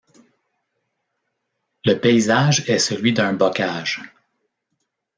[1.85, 4.01] Le paysage est celui d'un bocage.